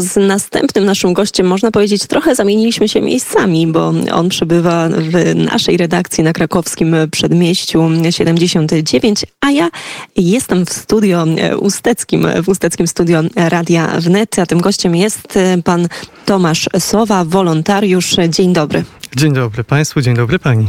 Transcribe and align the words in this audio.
z 0.00 0.28
następnym 0.28 0.84
naszym 0.84 1.12
gościem, 1.12 1.46
można 1.46 1.70
powiedzieć, 1.70 2.06
trochę 2.06 2.34
zamieniliśmy 2.34 2.88
się 2.88 3.00
miejscami, 3.00 3.66
bo 3.66 3.92
on 4.12 4.28
przybywa 4.28 4.88
w 4.88 5.34
naszej 5.34 5.76
redakcji 5.76 6.24
na 6.24 6.32
krakowskim 6.32 6.96
przedmieściu 7.10 7.88
79, 8.10 9.24
a 9.40 9.50
ja 9.50 9.68
jestem 10.16 10.66
w 10.66 10.72
studio 10.72 11.26
usteckim, 11.58 12.26
w 12.42 12.48
usteckim 12.48 12.86
studio 12.86 13.20
Radia 13.36 13.88
Wnet, 13.98 14.38
a 14.38 14.46
tym 14.46 14.60
gościem 14.60 14.96
jest 14.96 15.38
pan 15.64 15.88
Tomasz 16.26 16.68
Sowa, 16.78 17.24
wolontariusz. 17.24 18.16
Dzień 18.28 18.52
dobry. 18.52 18.84
Dzień 19.16 19.32
dobry 19.32 19.64
Państwu, 19.64 20.00
dzień 20.00 20.14
dobry 20.14 20.38
Pani. 20.38 20.66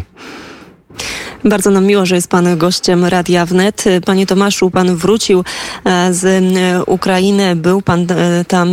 Bardzo 1.46 1.72
nam 1.72 1.86
miło, 1.86 2.06
że 2.06 2.16
jest 2.16 2.28
Pan 2.28 2.58
gościem 2.58 3.06
Radia 3.06 3.46
Wnet. 3.46 3.84
Panie 4.06 4.26
Tomaszu, 4.26 4.72
Pan 4.72 4.96
wrócił 4.96 5.44
e, 5.86 6.14
z 6.14 6.26
e, 6.26 6.86
Ukrainy, 6.86 7.56
był 7.56 7.82
Pan 7.82 8.08
e, 8.10 8.46
tam, 8.46 8.70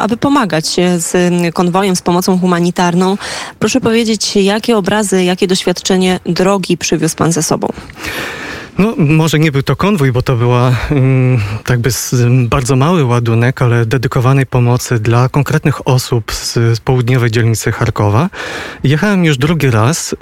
aby 0.00 0.16
pomagać 0.16 0.66
z 0.96 1.34
konwojem, 1.54 1.96
z 1.96 2.02
pomocą 2.02 2.38
humanitarną. 2.38 3.18
Proszę 3.58 3.80
powiedzieć, 3.80 4.36
jakie 4.36 4.76
obrazy, 4.76 5.24
jakie 5.24 5.46
doświadczenie 5.46 6.20
drogi 6.26 6.78
przywiózł 6.78 7.16
Pan 7.16 7.32
ze 7.32 7.42
sobą? 7.42 7.68
No, 8.78 8.94
może 8.98 9.38
nie 9.38 9.52
był 9.52 9.62
to 9.62 9.76
konwój, 9.76 10.12
bo 10.12 10.22
to 10.22 10.36
była 10.36 10.72
mm, 10.90 11.40
tak 11.64 11.80
by 11.80 11.90
bardzo 12.48 12.76
mały 12.76 13.04
ładunek, 13.04 13.62
ale 13.62 13.86
dedykowanej 13.86 14.46
pomocy 14.46 14.98
dla 14.98 15.28
konkretnych 15.28 15.88
osób 15.88 16.32
z, 16.32 16.54
z 16.54 16.80
południowej 16.80 17.30
dzielnicy 17.30 17.72
Charkowa. 17.72 18.30
Jechałem 18.84 19.24
już 19.24 19.38
drugi 19.38 19.70
raz. 19.70 20.14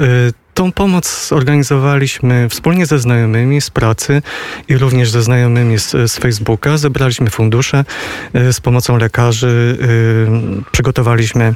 Tą 0.55 0.73
pomoc 0.73 1.29
zorganizowaliśmy 1.29 2.49
wspólnie 2.49 2.87
ze 2.87 2.99
znajomymi 2.99 3.61
z 3.61 3.71
pracy 3.71 4.23
i 4.69 4.79
również 4.79 5.11
ze 5.11 5.23
znajomymi 5.23 5.79
z, 5.79 5.91
z 5.91 6.19
Facebooka. 6.19 6.77
Zebraliśmy 6.77 7.31
fundusze 7.31 7.85
y, 8.35 8.53
z 8.53 8.61
pomocą 8.61 8.97
lekarzy, 8.97 9.79
y, 10.69 10.73
przygotowaliśmy 10.73 11.55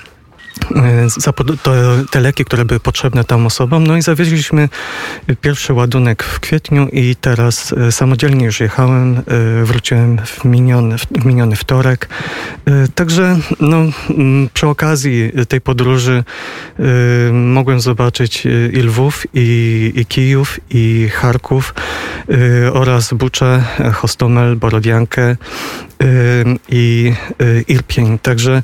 te 2.10 2.20
leki, 2.20 2.44
które 2.44 2.64
były 2.64 2.80
potrzebne 2.80 3.24
tam 3.24 3.46
osobom. 3.46 3.86
No 3.86 3.96
i 3.96 4.02
zawieźliśmy 4.02 4.68
pierwszy 5.40 5.72
ładunek 5.72 6.22
w 6.22 6.40
kwietniu 6.40 6.88
i 6.92 7.16
teraz 7.20 7.72
e, 7.72 7.92
samodzielnie 7.92 8.46
już 8.46 8.60
jechałem, 8.60 9.16
e, 9.16 9.22
wróciłem 9.64 10.18
w 10.26 10.44
miniony, 10.44 10.96
w 10.98 11.24
miniony 11.24 11.56
wtorek. 11.56 12.08
E, 12.66 12.88
także 12.94 13.38
no, 13.60 13.82
przy 14.54 14.66
okazji 14.66 15.32
tej 15.48 15.60
podróży 15.60 16.24
mogłem 17.32 17.80
zobaczyć 17.80 18.46
i 18.72 18.76
Lwów, 18.76 19.26
i, 19.34 19.92
i 19.96 20.06
Kijów, 20.06 20.60
i 20.70 21.08
Charków 21.12 21.74
oraz 22.72 23.14
Bucze, 23.14 23.62
Hostomel, 23.94 24.56
Borodiankę 24.56 25.36
i 26.68 27.12
Irpień. 27.68 28.18
Także 28.18 28.62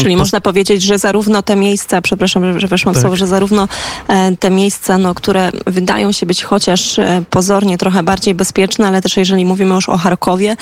Czyli 0.00 0.16
można 0.16 0.40
powiedzieć, 0.40 0.82
że 0.82 0.98
zarówno 0.98 1.42
te 1.42 1.56
miejsca, 1.56 2.02
przepraszam, 2.02 2.60
że 2.60 2.66
weszłam 2.66 2.94
tak. 2.94 3.00
w 3.00 3.02
słowo, 3.02 3.16
że 3.16 3.26
zarówno 3.26 3.68
e, 4.08 4.36
te 4.36 4.50
miejsca, 4.50 4.98
no, 4.98 5.14
które 5.14 5.50
wydają 5.66 6.12
się 6.12 6.26
być 6.26 6.44
chociaż 6.44 6.98
e, 6.98 7.22
pozornie 7.30 7.78
trochę 7.78 8.02
bardziej 8.02 8.34
bezpieczne, 8.34 8.88
ale 8.88 9.02
też 9.02 9.16
jeżeli 9.16 9.44
mówimy 9.44 9.74
już 9.74 9.88
o 9.88 9.98
Charkowie 9.98 10.50
e, 10.50 10.56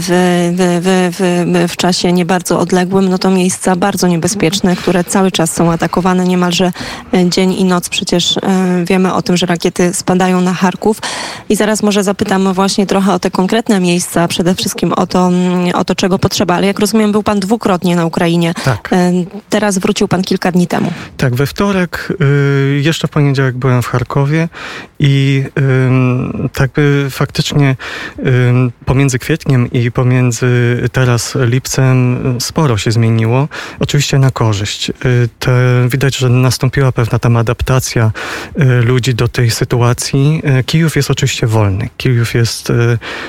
w, 0.00 0.06
w, 0.56 1.10
w, 1.18 1.72
w 1.72 1.76
czasie 1.76 2.12
nie 2.12 2.24
bardzo 2.24 2.58
odległym, 2.58 3.08
no 3.08 3.18
to 3.18 3.30
miejsca 3.30 3.76
bardzo 3.76 4.08
niebezpieczne, 4.08 4.76
które 4.76 5.04
cały 5.04 5.30
czas 5.30 5.54
są 5.54 5.72
atakowane 5.72 6.24
niemalże 6.24 6.72
dzień 7.26 7.52
i 7.52 7.64
noc. 7.64 7.88
Przecież 7.88 8.38
wiemy 8.84 9.14
o 9.14 9.22
tym, 9.22 9.36
że 9.36 9.46
rakiety 9.46 9.94
spadają 9.94 10.40
na 10.40 10.54
Charków. 10.54 10.98
I 11.48 11.56
zaraz 11.56 11.82
może 11.82 12.04
zapytam 12.04 12.52
właśnie 12.52 12.86
trochę 12.86 13.12
o 13.12 13.18
te 13.18 13.30
konkretne 13.30 13.80
miejsca, 13.80 14.28
przede 14.28 14.54
wszystkim 14.54 14.89
o 14.96 15.06
to, 15.06 15.28
mm, 15.28 15.74
o 15.74 15.84
to 15.84 15.94
czego 15.94 16.18
potrzeba. 16.18 16.54
Ale 16.54 16.66
jak 16.66 16.78
rozumiem, 16.78 17.12
był 17.12 17.22
pan 17.22 17.40
dwukrotnie 17.40 17.96
na 17.96 18.06
Ukrainie. 18.06 18.54
Tak. 18.64 18.88
E, 18.92 19.12
teraz 19.50 19.78
wrócił 19.78 20.08
pan 20.08 20.22
kilka 20.22 20.52
dni 20.52 20.66
temu. 20.66 20.92
Tak, 21.16 21.34
we 21.34 21.46
wtorek, 21.46 22.12
y, 22.20 22.80
jeszcze 22.82 23.08
w 23.08 23.10
poniedziałek 23.10 23.56
byłem 23.56 23.82
w 23.82 23.86
Charkowie 23.86 24.48
i 24.98 25.44
tak 26.52 26.70
by 26.72 27.06
faktycznie 27.10 27.76
pomiędzy 28.84 29.18
kwietniem 29.18 29.72
i 29.72 29.92
pomiędzy 29.92 30.48
teraz 30.92 31.36
lipcem 31.40 32.18
sporo 32.40 32.76
się 32.76 32.92
zmieniło. 32.92 33.48
Oczywiście 33.80 34.18
na 34.18 34.30
korzyść. 34.30 34.90
Y, 34.90 35.28
te, 35.38 35.52
widać, 35.88 36.16
że 36.16 36.28
nastąpiła 36.28 36.92
pewna 36.92 37.18
tam 37.18 37.36
adaptacja 37.36 38.10
y, 38.60 38.64
ludzi 38.64 39.14
do 39.14 39.28
tej 39.28 39.50
sytuacji. 39.50 40.42
Kijów 40.66 40.96
jest 40.96 41.10
oczywiście 41.10 41.46
wolny. 41.46 41.88
Kijów 41.96 42.34
jest, 42.34 42.72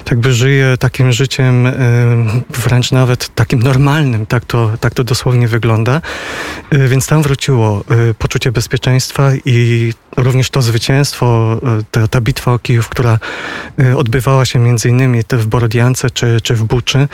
tak 0.05 0.19
by 0.19 0.33
żyje 0.33 0.77
takim 0.79 1.11
życiem 1.11 1.50
wręcz 2.49 2.91
nawet 2.91 3.35
takim 3.35 3.59
normalnym, 3.59 4.25
tak 4.25 4.45
to, 4.45 4.71
tak 4.79 4.93
to 4.93 5.03
dosłownie 5.03 5.47
wygląda. 5.47 6.01
Y, 6.73 6.87
więc 6.87 7.07
tam 7.07 7.21
wróciło 7.21 7.83
y, 8.09 8.13
poczucie 8.13 8.51
bezpieczeństwa 8.51 9.31
i 9.45 9.93
również 10.17 10.49
to 10.49 10.61
zwycięstwo, 10.61 11.59
ta, 11.91 12.07
ta 12.07 12.21
bitwa 12.21 12.53
o 12.53 12.59
Kijów, 12.59 12.89
która 12.89 13.19
odbywała 13.97 14.45
się 14.45 14.59
między 14.59 14.89
innymi 14.89 15.21
w 15.31 15.45
Borodiance 15.45 16.09
czy, 16.09 16.41
czy 16.41 16.55
w 16.55 16.63
Buczy, 16.63 17.07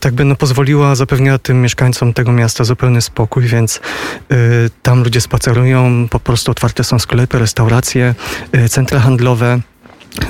tak 0.00 0.14
by 0.14 0.24
no, 0.24 0.36
pozwoliła, 0.36 0.94
zapewniła 0.94 1.38
tym 1.38 1.62
mieszkańcom 1.62 2.12
tego 2.12 2.32
miasta 2.32 2.64
zupełny 2.64 3.02
spokój, 3.02 3.44
więc 3.44 3.80
tam 4.82 5.02
ludzie 5.02 5.20
spacerują, 5.20 6.08
po 6.10 6.20
prostu 6.20 6.50
otwarte 6.50 6.84
są 6.84 6.98
sklepy, 6.98 7.38
restauracje, 7.38 8.14
centra 8.68 9.00
handlowe 9.00 9.60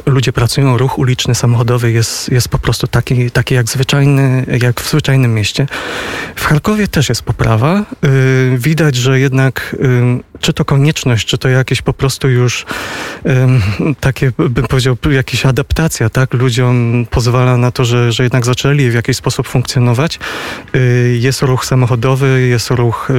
ludzie 0.06 0.32
pracują, 0.32 0.78
ruch 0.78 0.98
uliczny, 0.98 1.34
samochodowy 1.34 1.92
jest, 1.92 2.32
jest 2.32 2.48
po 2.48 2.58
prostu 2.58 2.86
taki, 2.86 3.30
taki 3.30 3.54
jak, 3.54 3.68
zwyczajny, 3.68 4.46
jak 4.60 4.80
w 4.80 4.90
zwyczajnym 4.90 5.34
mieście. 5.34 5.66
W 6.36 6.44
Charkowie 6.44 6.88
też 6.88 7.08
jest 7.08 7.22
poprawa. 7.22 7.84
Yy, 8.02 8.58
widać, 8.58 8.96
że 8.96 9.20
jednak 9.20 9.76
czy 10.40 10.52
to 10.52 10.64
konieczność, 10.64 11.26
czy 11.26 11.38
to 11.38 11.48
jakieś 11.48 11.82
po 11.82 11.92
prostu 11.92 12.28
już 12.28 12.66
yy, 13.24 13.32
takie, 14.00 14.32
bym 14.38 14.66
powiedział, 14.66 14.96
jakaś 15.10 15.46
adaptacja, 15.46 16.10
tak? 16.10 16.34
Ludziom 16.34 17.06
pozwala 17.10 17.56
na 17.56 17.70
to, 17.70 17.84
że, 17.84 18.12
że 18.12 18.22
jednak 18.22 18.46
zaczęli 18.46 18.90
w 18.90 18.94
jakiś 18.94 19.16
sposób 19.16 19.48
funkcjonować. 19.48 20.18
Y, 20.74 21.18
jest 21.20 21.42
ruch 21.42 21.64
samochodowy, 21.64 22.46
jest 22.48 22.70
ruch 22.70 23.10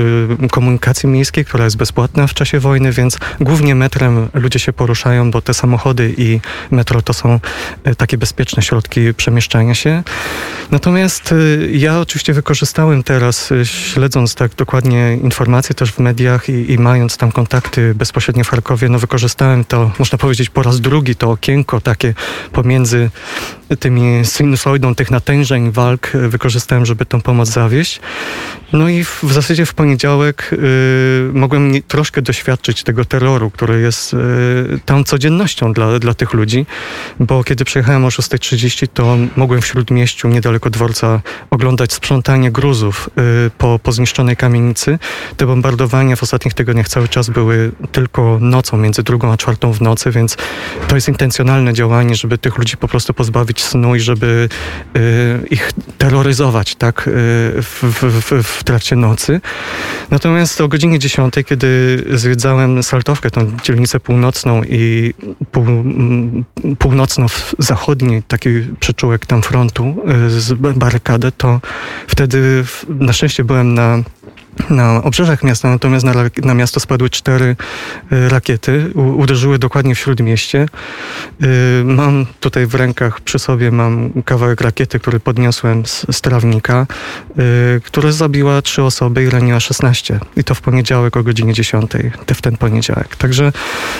y, 0.44 0.50
komunikacji 0.50 1.10
miejskiej, 1.10 1.46
która 1.46 1.64
jest 1.64 1.78
bezpłatna 1.78 2.28
w 2.28 2.34
czasie 2.34 2.60
wojny, 2.60 2.92
więc 2.92 3.18
głównie 3.40 3.76
metrem 3.76 4.30
ludzie 4.34 4.60
się 4.60 4.74
poruszają, 4.74 5.32
bo 5.32 5.42
te 5.42 5.54
samochody 5.54 6.14
i 6.18 6.40
metro 6.72 7.02
to 7.02 7.14
są 7.14 7.40
e, 7.84 7.96
takie 7.96 8.18
bezpieczne 8.18 8.64
środki 8.64 9.14
przemieszczania 9.14 9.76
się. 9.76 10.04
Natomiast 10.72 11.34
ja 11.72 12.00
oczywiście 12.00 12.34
wykorzystałem 12.34 13.04
teraz, 13.04 13.50
śledząc 13.64 14.36
tak 14.36 14.56
dokładnie 14.56 15.18
informacje 15.24 15.76
też 15.76 15.92
w 15.92 16.00
mediach 16.00 16.50
i, 16.50 16.72
i 16.72 16.78
mając 16.78 17.11
tam 17.18 17.32
kontakty 17.32 17.96
bezpośrednio 17.96 18.44
w 18.44 18.50
Charkowie, 18.50 18.90
no 18.90 19.00
wykorzystałem 19.00 19.66
to, 19.66 19.92
można 20.00 20.18
powiedzieć 20.18 20.50
po 20.50 20.64
raz 20.64 20.82
drugi, 20.82 21.16
to 21.16 21.32
okienko 21.32 21.82
takie 21.82 22.14
pomiędzy 22.52 23.10
tymi 23.80 24.26
sinusoidą 24.26 24.96
tych 24.96 25.12
natężeń 25.12 25.72
walk 25.72 26.12
wykorzystałem, 26.14 26.86
żeby 26.86 27.06
tą 27.06 27.22
pomoc 27.22 27.50
zawieść. 27.50 28.02
No 28.74 28.90
i 28.90 29.04
w, 29.04 29.20
w 29.24 29.34
zasadzie 29.34 29.66
w 29.66 29.74
poniedziałek 29.74 30.50
y, 30.54 31.30
mogłem 31.34 31.82
troszkę 31.88 32.22
doświadczyć 32.22 32.84
tego 32.84 33.06
terroru, 33.06 33.52
który 33.52 33.82
jest 33.82 34.14
y, 34.14 34.18
tam 34.86 35.04
codziennością 35.04 35.74
dla, 35.74 36.00
dla 36.00 36.14
tych 36.14 36.34
ludzi, 36.34 36.66
bo 37.20 37.44
kiedy 37.44 37.66
przyjechałem 37.66 38.06
o 38.06 38.08
6.30, 38.08 38.88
to 38.94 39.18
mogłem 39.36 39.62
w 39.62 39.66
Śródmieściu, 39.66 40.28
niedaleko 40.28 40.70
dworca, 40.70 41.22
oglądać 41.50 41.94
sprzątanie 41.94 42.52
gruzów 42.52 43.10
y, 43.48 43.52
po, 43.58 43.80
po 43.84 43.92
zniszczonej 43.92 44.38
kamienicy. 44.38 45.00
Te 45.38 45.46
bombardowania 45.46 46.16
w 46.16 46.24
ostatnich 46.24 46.54
tygodniach 46.54 46.90
cały 46.90 47.01
czas 47.08 47.30
były 47.30 47.72
tylko 47.92 48.38
nocą, 48.42 48.78
między 48.78 49.04
drugą 49.04 49.32
a 49.32 49.38
czwartą 49.38 49.74
w 49.74 49.82
nocy, 49.82 50.12
więc 50.12 50.38
to 50.88 50.96
jest 50.96 51.08
intencjonalne 51.08 51.74
działanie, 51.74 52.16
żeby 52.16 52.38
tych 52.38 52.58
ludzi 52.58 52.78
po 52.78 52.88
prostu 52.88 53.14
pozbawić 53.14 53.64
snu 53.64 53.96
i 53.96 54.00
żeby 54.00 54.50
y, 54.98 55.48
ich 55.52 55.72
terroryzować, 55.98 56.76
tak, 56.76 57.08
y, 57.08 57.12
w, 57.62 57.84
w, 58.02 58.44
w 58.44 58.64
trakcie 58.64 58.96
nocy. 58.96 59.42
Natomiast 60.12 60.62
o 60.62 60.68
godzinie 60.68 61.00
10, 61.00 61.34
kiedy 61.46 62.04
zwiedzałem 62.14 62.84
Saltowkę, 62.84 63.32
tą 63.32 63.58
dzielnicę 63.64 64.00
północną 64.00 64.64
i 64.64 65.14
pół, 65.52 65.66
północno-zachodni, 66.80 68.24
taki 68.24 68.50
przyczółek 68.80 69.26
tam 69.26 69.42
frontu 69.42 69.96
y, 70.28 70.30
z 70.30 70.54
barykadę, 70.54 71.32
to 71.32 71.62
wtedy 72.08 72.64
na 72.90 73.14
szczęście 73.14 73.44
byłem 73.44 73.74
na 73.74 74.04
na 74.70 75.04
obrzeżach 75.04 75.44
miasta, 75.44 75.70
natomiast 75.70 76.06
na, 76.06 76.14
na 76.44 76.54
miasto 76.54 76.80
spadły 76.80 77.10
cztery 77.10 77.56
y, 78.12 78.30
rakiety, 78.30 78.92
u, 78.96 79.02
uderzyły 79.02 79.60
dokładnie 79.60 79.96
w 79.96 80.00
śródmieście. 80.00 80.66
Y, 81.44 81.84
mam 81.84 82.26
tutaj 82.40 82.66
w 82.66 82.76
rękach 82.76 83.22
przy 83.22 83.40
sobie 83.40 83.72
mam 83.72 84.12
kawałek 84.26 84.62
rakiety, 84.62 85.00
który 85.00 85.20
podniosłem 85.20 85.86
z, 85.86 86.06
z 86.12 86.22
trawnika, 86.22 86.88
y, 87.78 87.82
która 87.82 88.12
zabiła 88.12 88.62
trzy 88.62 88.84
osoby 88.84 89.24
i 89.24 89.30
raniła 89.30 89.60
16. 89.60 90.20
I 90.38 90.44
to 90.44 90.56
w 90.56 90.62
poniedziałek 90.62 91.18
o 91.18 91.24
godzinie 91.24 91.54
10, 91.54 91.92
w 92.34 92.42
ten 92.42 92.58
poniedziałek. 92.58 93.16
Także 93.16 93.52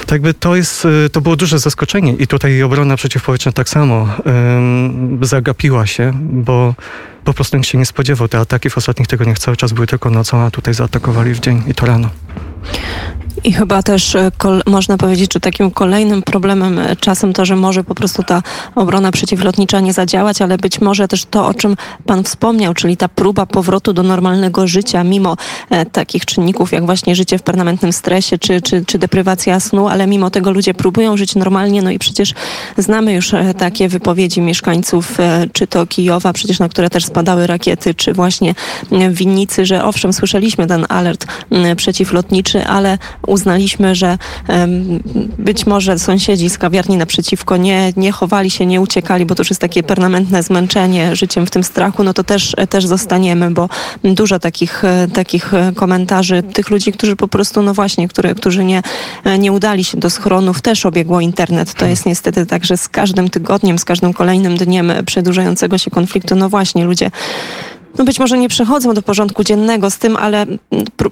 tak 0.06 0.22
to 0.40 0.56
jest, 0.56 0.88
to 1.12 1.22
było 1.22 1.36
duże 1.36 1.60
zaskoczenie 1.60 2.14
i 2.14 2.28
tutaj 2.28 2.64
obrona 2.64 2.96
przeciwpowietrzna 2.96 3.52
tak 3.52 3.70
samo 3.70 4.08
zagapiła 5.22 5.88
się, 5.88 6.14
bo 6.22 6.76
po 7.24 7.34
prostu 7.34 7.58
nikt 7.58 7.70
się 7.70 7.78
nie 7.78 7.86
spodziewał. 7.86 8.28
Te 8.28 8.40
ataki 8.40 8.70
w 8.70 8.78
ostatnich 8.78 9.08
tygodniach 9.08 9.40
cały 9.40 9.58
czas 9.58 9.74
były 9.74 9.88
tylko 9.88 10.10
nocą, 10.10 10.40
a 10.40 10.52
tutaj 10.52 10.74
zaatakowali 10.74 11.34
w 11.34 11.40
dzień 11.40 11.64
i 11.68 11.74
to 11.74 11.86
rano. 11.86 12.10
I 13.44 13.54
chyba 13.54 13.84
też 13.84 14.16
e, 14.16 14.32
można 14.66 14.98
powiedzieć, 14.98 15.34
że 15.34 15.40
takim 15.40 15.72
kolejnym 15.72 16.22
problemem 16.22 16.80
e, 16.80 16.96
czasem 16.96 17.34
to, 17.34 17.46
że 17.46 17.56
może 17.56 17.84
po 17.84 17.96
prostu 17.96 18.24
ta 18.24 18.44
obrona 18.76 19.12
przeciwlotnicza 19.12 19.80
nie 19.80 19.94
zadziałać, 19.94 20.42
ale 20.42 20.58
być 20.58 20.82
może 20.82 21.08
też 21.08 21.26
to, 21.26 21.48
o 21.48 21.54
czym 21.54 21.76
Pan 22.06 22.24
wspomniał, 22.24 22.74
czyli 22.74 22.98
ta 22.98 23.08
próba 23.10 23.46
powrotu 23.46 23.94
do 23.94 24.04
normalnego 24.04 24.68
życia, 24.68 25.04
mimo 25.04 25.38
e, 25.70 25.86
takich 25.86 26.26
czynników 26.26 26.72
jak 26.72 26.86
właśnie 26.86 27.16
życie 27.16 27.38
w 27.38 27.44
permanentnym 27.44 27.94
stresie 27.94 28.38
czy, 28.38 28.62
czy, 28.62 28.86
czy 28.86 29.00
deprywacja 29.00 29.60
snu, 29.60 29.88
ale 29.88 30.08
mimo 30.08 30.30
tego 30.30 30.52
ludzie 30.52 30.74
próbują 30.74 31.18
żyć 31.18 31.36
normalnie. 31.36 31.82
No 31.82 31.92
i 31.92 32.00
przecież 32.00 32.34
znamy 32.78 33.14
już 33.14 33.32
takie 33.58 33.90
wypowiedzi 33.90 34.42
mieszkańców, 34.42 35.18
czy 35.54 35.68
to 35.68 35.88
Kijowa, 35.88 36.34
przecież 36.34 36.60
na 36.60 36.70
które 36.70 36.90
też 36.90 37.06
spadały 37.06 37.48
rakiety, 37.48 37.94
czy 37.94 38.14
właśnie 38.14 38.56
Winnicy, 39.12 39.66
że 39.66 39.84
owszem, 39.84 40.14
słyszeliśmy 40.14 40.68
ten 40.68 40.86
alert 40.90 41.26
przeciwlotniczy, 41.76 42.66
ale 42.66 42.98
uznaliśmy, 43.32 43.96
że 43.96 44.18
być 45.38 45.66
może 45.66 46.00
sąsiedzi 46.00 46.50
z 46.50 46.58
kawiarni 46.58 46.98
naprzeciwko 46.98 47.58
nie, 47.58 47.94
nie 47.98 48.12
chowali 48.12 48.50
się, 48.50 48.66
nie 48.66 48.82
uciekali, 48.82 49.26
bo 49.26 49.36
to 49.36 49.42
już 49.42 49.50
jest 49.50 49.62
takie 49.62 49.84
permanentne 49.84 50.44
zmęczenie 50.44 51.16
życiem 51.16 51.46
w 51.46 51.52
tym 51.52 51.64
strachu, 51.64 52.04
no 52.04 52.14
to 52.14 52.24
też, 52.24 52.56
też 52.70 52.86
zostaniemy, 52.86 53.52
bo 53.52 53.70
dużo 54.04 54.40
takich, 54.40 54.84
takich 55.14 55.52
komentarzy 55.76 56.44
tych 56.44 56.70
ludzi, 56.70 56.92
którzy 56.92 57.16
po 57.16 57.28
prostu, 57.28 57.62
no 57.62 57.74
właśnie, 57.74 58.08
które, 58.08 58.36
którzy 58.36 58.64
nie, 58.64 58.82
nie 59.40 59.52
udali 59.52 59.84
się 59.84 59.98
do 59.98 60.10
schronów, 60.10 60.62
też 60.62 60.86
obiegło 60.86 61.22
internet. 61.22 61.74
To 61.74 61.86
jest 61.86 62.06
niestety 62.06 62.46
tak, 62.46 62.66
że 62.66 62.78
z 62.78 62.90
każdym 62.90 63.30
tygodniem, 63.30 63.80
z 63.80 63.86
każdym 63.86 64.14
kolejnym 64.14 64.58
dniem 64.58 64.92
przedłużającego 65.06 65.78
się 65.78 65.92
konfliktu, 65.92 66.36
no 66.36 66.50
właśnie, 66.50 66.86
ludzie 66.86 67.12
no 67.98 68.06
być 68.06 68.20
może 68.20 68.38
nie 68.38 68.50
przechodzą 68.50 68.94
do 68.94 69.02
porządku 69.02 69.44
dziennego 69.44 69.92
z 69.92 69.98
tym, 69.98 70.18
ale 70.18 70.46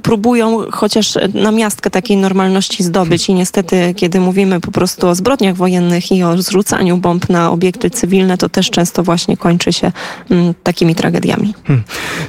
próbują 0.03 0.71
chociaż 0.71 1.13
na 1.33 1.51
miastkę 1.51 1.89
takiej 1.89 2.17
normalności 2.17 2.83
zdobyć 2.83 3.29
i 3.29 3.33
niestety, 3.33 3.93
kiedy 3.97 4.19
mówimy 4.19 4.61
po 4.61 4.71
prostu 4.71 5.07
o 5.07 5.15
zbrodniach 5.15 5.55
wojennych 5.55 6.11
i 6.11 6.23
o 6.23 6.41
zrzucaniu 6.41 6.97
bomb 6.97 7.29
na 7.29 7.51
obiekty 7.51 7.89
cywilne, 7.89 8.37
to 8.37 8.49
też 8.49 8.69
często 8.69 9.03
właśnie 9.03 9.37
kończy 9.37 9.73
się 9.73 9.91
mm, 10.29 10.53
takimi 10.63 10.95
tragediami. 10.95 11.53
Hmm. 11.67 11.83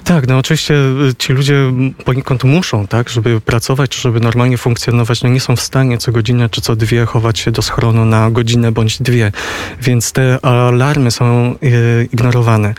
Tak, 0.04 0.28
no 0.28 0.38
oczywiście 0.38 0.74
y, 0.74 1.14
ci 1.18 1.32
ludzie 1.32 1.72
poniekąd 2.04 2.44
muszą, 2.44 2.86
tak, 2.86 3.08
żeby 3.08 3.40
pracować, 3.40 3.94
żeby 3.94 4.20
normalnie 4.20 4.58
funkcjonować, 4.58 5.22
no 5.22 5.28
nie 5.28 5.40
są 5.40 5.56
w 5.56 5.60
stanie 5.60 5.98
co 5.98 6.12
godzinę 6.12 6.48
czy 6.48 6.60
co 6.60 6.76
dwie 6.76 7.06
chować 7.06 7.38
się 7.38 7.50
do 7.50 7.62
schronu 7.62 8.04
na 8.04 8.30
godzinę 8.30 8.72
bądź 8.72 9.02
dwie, 9.02 9.32
więc 9.82 10.12
te 10.12 10.38
alarmy 10.42 11.10
są 11.10 11.54
y, 11.62 12.08
ignorowane. 12.12 12.68
Y, 12.68 12.74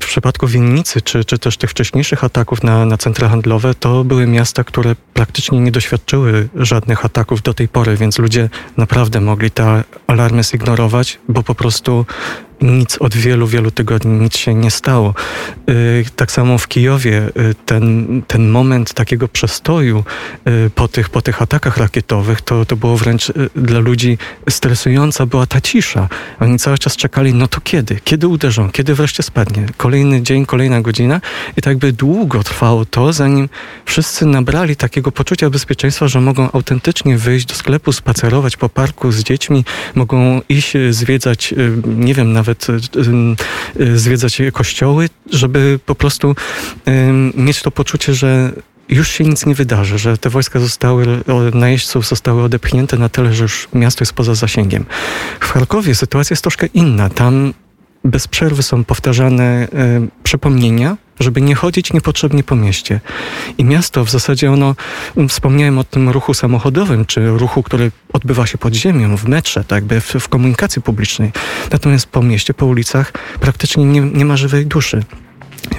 w 0.00 0.06
przypadku 0.06 0.46
winnicy 0.46 0.67
Czy, 1.04 1.24
czy 1.24 1.38
też 1.38 1.56
tych 1.56 1.70
wcześniejszych 1.70 2.24
ataków 2.24 2.62
na, 2.62 2.84
na 2.84 2.96
centra 2.96 3.28
handlowe, 3.28 3.74
to 3.74 4.04
były 4.04 4.26
miasta, 4.26 4.64
które 4.64 4.96
praktycznie 5.14 5.60
nie 5.60 5.72
doświadczyły 5.72 6.48
żadnych 6.54 7.04
ataków 7.04 7.42
do 7.42 7.54
tej 7.54 7.68
pory, 7.68 7.96
więc 7.96 8.18
ludzie 8.18 8.50
naprawdę 8.76 9.20
mogli 9.20 9.50
te 9.50 9.84
alarmy 10.06 10.44
zignorować, 10.44 11.18
bo 11.28 11.42
po 11.42 11.54
prostu 11.54 12.06
nic 12.62 12.96
od 12.98 13.16
wielu, 13.16 13.46
wielu 13.46 13.70
tygodni 13.70 14.20
nic 14.20 14.36
się 14.36 14.54
nie 14.54 14.70
stało. 14.70 15.14
Y, 15.68 16.04
tak 16.16 16.32
samo 16.32 16.58
w 16.58 16.68
Kijowie 16.68 17.22
y, 17.22 17.54
ten, 17.66 18.06
ten 18.26 18.48
moment 18.48 18.94
takiego 18.94 19.28
przestoju 19.28 20.04
y, 20.66 20.70
po 20.74 20.88
tych, 20.88 21.08
po 21.08 21.22
tych 21.22 21.42
atakach 21.42 21.76
rakietowych, 21.76 22.40
to, 22.40 22.64
to 22.64 22.76
było 22.76 22.96
wręcz 22.96 23.32
dla 23.56 23.78
ludzi 23.78 24.18
stresująca 24.48 25.26
była 25.26 25.46
ta 25.46 25.60
cisza. 25.60 26.08
Oni 26.40 26.58
cały 26.58 26.78
czas 26.78 26.96
czekali, 26.96 27.34
no 27.34 27.48
to 27.48 27.60
kiedy? 27.60 28.00
Kiedy 28.04 28.28
uderzą? 28.28 28.70
Kiedy 28.70 28.94
wreszcie 28.94 29.22
spadnie? 29.22 29.66
Kolejny 29.76 30.22
dzień, 30.22 30.46
kolejna 30.46 30.80
godzina 30.80 31.20
i 31.56 31.62
tak 31.62 31.76
by 31.76 31.92
długo 31.92 32.42
trwało 32.42 32.84
to, 32.84 33.12
zanim 33.12 33.48
wszyscy 33.84 34.26
nabrali 34.26 34.76
takiego 34.76 35.12
poczucia 35.12 35.50
bezpieczeństwa, 35.50 36.08
że 36.08 36.20
mogą 36.20 36.52
autentycznie 36.52 37.18
wyjść 37.18 37.46
do 37.46 37.54
sklepu, 37.54 37.92
spacerować 37.92 38.56
po 38.56 38.68
parku 38.68 39.12
z 39.12 39.22
dziećmi, 39.22 39.64
mogą 39.94 40.40
iść 40.48 40.72
zwiedzać, 40.90 41.54
nie 41.86 42.14
wiem, 42.14 42.32
nawet 42.32 42.47
nawet 42.48 42.66
y, 43.76 43.82
y, 43.82 43.98
zwiedzać 43.98 44.42
kościoły, 44.52 45.08
żeby 45.32 45.80
po 45.86 45.94
prostu 45.94 46.34
mieć 47.34 47.62
to 47.62 47.70
poczucie, 47.70 48.14
że 48.14 48.52
już 48.88 49.08
się 49.10 49.24
nic 49.24 49.46
nie 49.46 49.54
wydarzy, 49.54 49.98
że 49.98 50.18
te 50.18 50.30
wojska 50.30 50.60
zostały, 50.60 51.06
najeźdźców 51.54 52.08
zostały 52.08 52.42
odepchnięte 52.42 52.96
na 52.96 53.08
tyle, 53.08 53.34
że 53.34 53.42
już 53.42 53.68
miasto 53.74 54.02
jest 54.02 54.12
poza 54.12 54.34
zasięgiem. 54.34 54.86
W 55.40 55.50
Charkowie 55.50 55.94
sytuacja 55.94 56.34
jest 56.34 56.42
troszkę 56.42 56.66
inna. 56.66 57.10
Tam 57.10 57.54
bez 58.04 58.28
przerwy 58.28 58.62
są 58.62 58.84
powtarzane 58.84 59.68
przypomnienia 60.22 60.96
żeby 61.20 61.40
nie 61.40 61.54
chodzić 61.54 61.92
niepotrzebnie 61.92 62.44
po 62.44 62.56
mieście. 62.56 63.00
I 63.58 63.64
miasto 63.64 64.04
w 64.04 64.10
zasadzie 64.10 64.52
ono, 64.52 64.74
wspomniałem 65.28 65.78
o 65.78 65.84
tym 65.84 66.08
ruchu 66.08 66.34
samochodowym, 66.34 67.06
czy 67.06 67.28
ruchu, 67.28 67.62
który 67.62 67.90
odbywa 68.12 68.46
się 68.46 68.58
pod 68.58 68.74
ziemią, 68.74 69.16
w 69.16 69.28
metrze, 69.28 69.64
tak 69.64 69.76
jakby 69.76 70.00
w, 70.00 70.14
w 70.14 70.28
komunikacji 70.28 70.82
publicznej. 70.82 71.32
Natomiast 71.70 72.06
po 72.06 72.22
mieście, 72.22 72.54
po 72.54 72.66
ulicach 72.66 73.12
praktycznie 73.40 73.84
nie, 73.84 74.00
nie 74.00 74.24
ma 74.24 74.36
żywej 74.36 74.66
duszy. 74.66 75.02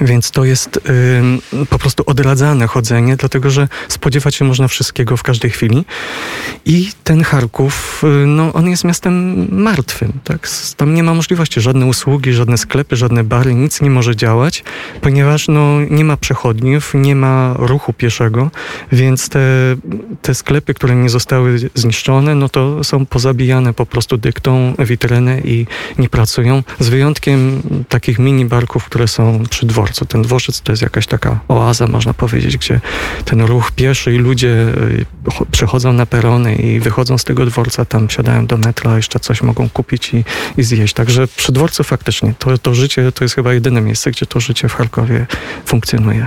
Więc 0.00 0.30
to 0.30 0.44
jest 0.44 0.76
y, 0.76 1.66
po 1.66 1.78
prostu 1.78 2.02
odradzane 2.06 2.66
chodzenie, 2.66 3.16
dlatego 3.16 3.50
że 3.50 3.68
spodziewać 3.88 4.34
się 4.34 4.44
można 4.44 4.68
wszystkiego 4.68 5.16
w 5.16 5.22
każdej 5.22 5.50
chwili. 5.50 5.84
I 6.64 6.90
ten 7.04 7.22
Charków, 7.22 8.02
y, 8.04 8.26
no, 8.26 8.52
on 8.52 8.68
jest 8.68 8.84
miastem 8.84 9.46
martwym. 9.62 10.12
Tak? 10.24 10.48
Tam 10.76 10.94
nie 10.94 11.02
ma 11.02 11.14
możliwości, 11.14 11.60
żadne 11.60 11.86
usługi, 11.86 12.32
żadne 12.32 12.58
sklepy, 12.58 12.96
żadne 12.96 13.24
bary, 13.24 13.54
nic 13.54 13.80
nie 13.80 13.90
może 13.90 14.16
działać, 14.16 14.64
ponieważ 15.00 15.48
no, 15.48 15.80
nie 15.90 16.04
ma 16.04 16.16
przechodniów, 16.16 16.92
nie 16.94 17.16
ma 17.16 17.54
ruchu 17.58 17.92
pieszego, 17.92 18.50
więc 18.92 19.28
te, 19.28 19.40
te 20.22 20.34
sklepy, 20.34 20.74
które 20.74 20.96
nie 20.96 21.10
zostały 21.10 21.56
zniszczone, 21.74 22.34
no 22.34 22.48
to 22.48 22.84
są 22.84 23.06
pozabijane 23.06 23.74
po 23.74 23.86
prostu 23.86 24.16
dyktą, 24.16 24.74
witryny 24.78 25.42
i 25.44 25.66
nie 25.98 26.08
pracują. 26.08 26.62
Z 26.78 26.88
wyjątkiem 26.88 27.62
takich 27.88 28.18
mini 28.18 28.44
barków, 28.44 28.84
które 28.84 29.08
są 29.08 29.42
przy 29.50 29.66
dworcu. 29.70 30.06
Ten 30.06 30.22
dworzec 30.22 30.60
to 30.60 30.72
jest 30.72 30.82
jakaś 30.82 31.06
taka 31.06 31.40
oaza, 31.48 31.86
można 31.86 32.14
powiedzieć, 32.14 32.56
gdzie 32.56 32.80
ten 33.24 33.40
ruch 33.40 33.72
pieszy 33.72 34.14
i 34.14 34.18
ludzie 34.18 34.48
y, 34.48 35.06
przechodzą 35.50 35.92
na 35.92 36.06
perony 36.06 36.54
i 36.54 36.80
wychodzą 36.80 37.18
z 37.18 37.24
tego 37.24 37.46
dworca, 37.46 37.84
tam 37.84 38.10
siadają 38.10 38.46
do 38.46 38.56
metra, 38.56 38.96
jeszcze 38.96 39.20
coś 39.20 39.42
mogą 39.42 39.68
kupić 39.68 40.14
i, 40.14 40.24
i 40.56 40.62
zjeść. 40.62 40.94
Także 40.94 41.28
przy 41.28 41.52
dworcu 41.52 41.84
faktycznie 41.84 42.34
to, 42.38 42.58
to 42.58 42.74
życie 42.74 43.12
to 43.12 43.24
jest 43.24 43.34
chyba 43.34 43.54
jedyne 43.54 43.80
miejsce, 43.80 44.10
gdzie 44.10 44.26
to 44.26 44.40
życie 44.40 44.68
w 44.68 44.74
Charkowie 44.74 45.26
funkcjonuje. 45.66 46.26